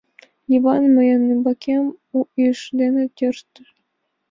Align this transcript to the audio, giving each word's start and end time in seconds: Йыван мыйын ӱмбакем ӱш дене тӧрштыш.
Йыван 0.51 0.83
мыйын 0.95 1.21
ӱмбакем 1.33 1.83
ӱш 2.45 2.59
дене 2.79 3.03
тӧрштыш. 3.17 3.69